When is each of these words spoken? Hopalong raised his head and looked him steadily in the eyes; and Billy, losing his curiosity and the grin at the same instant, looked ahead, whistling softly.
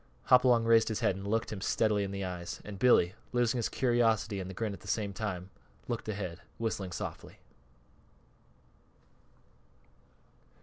Hopalong 0.31 0.63
raised 0.65 0.87
his 0.87 1.01
head 1.01 1.15
and 1.15 1.27
looked 1.27 1.53
him 1.53 1.61
steadily 1.61 2.03
in 2.03 2.09
the 2.09 2.25
eyes; 2.25 2.59
and 2.65 2.79
Billy, 2.79 3.13
losing 3.33 3.59
his 3.59 3.69
curiosity 3.69 4.39
and 4.39 4.49
the 4.49 4.53
grin 4.55 4.73
at 4.73 4.79
the 4.79 4.87
same 4.87 5.11
instant, 5.11 5.51
looked 5.87 6.09
ahead, 6.09 6.41
whistling 6.57 6.91
softly. 6.91 7.37